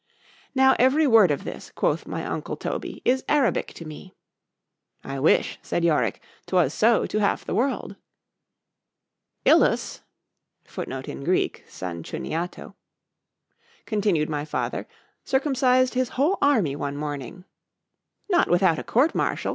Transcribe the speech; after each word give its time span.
_——Now 0.55 0.75
every 0.79 1.05
word 1.05 1.29
of 1.29 1.43
this, 1.43 1.69
quoth 1.69 2.07
my 2.07 2.25
uncle 2.25 2.57
Toby, 2.57 3.03
is 3.05 3.23
Arabic 3.29 3.71
to 3.75 3.85
me.——I 3.85 5.19
wish, 5.19 5.59
said 5.61 5.85
Yorick, 5.85 6.19
'twas 6.47 6.73
so, 6.73 7.05
to 7.05 7.19
half 7.19 7.45
the 7.45 7.53
world. 7.53 7.95
—ILUS, 9.45 10.01
continued 10.65 12.29
my 14.29 14.43
father, 14.45 14.87
circumcised 15.23 15.93
his 15.93 16.09
whole 16.17 16.39
army 16.41 16.75
one 16.75 16.97
morning.—Not 16.97 18.47
without 18.49 18.79
a 18.79 18.83
court 18.83 19.13
martial? 19.13 19.49